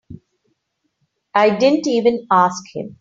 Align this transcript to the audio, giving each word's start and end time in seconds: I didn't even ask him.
I 1.35 1.55
didn't 1.57 1.85
even 1.85 2.25
ask 2.31 2.63
him. 2.73 2.97